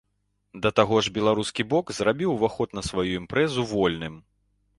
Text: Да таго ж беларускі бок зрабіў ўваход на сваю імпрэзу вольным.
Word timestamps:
Да 0.63 0.69
таго 0.79 0.95
ж 1.07 1.13
беларускі 1.17 1.65
бок 1.73 1.93
зрабіў 1.99 2.29
ўваход 2.33 2.75
на 2.79 2.85
сваю 2.89 3.07
імпрэзу 3.21 3.69
вольным. 3.75 4.19